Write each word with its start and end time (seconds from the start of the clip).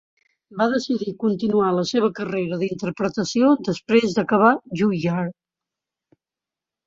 Va 0.59 0.65
decidir 0.69 1.11
continuar 1.23 1.67
la 1.79 1.83
seva 1.89 2.09
carrera 2.19 2.57
d'interpretació 2.63 3.51
després 3.67 4.15
d'acabar 4.15 4.51
Juilliard. 4.81 5.37